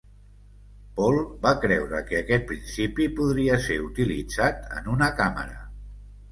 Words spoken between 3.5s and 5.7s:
ser utilitzat en una càmera.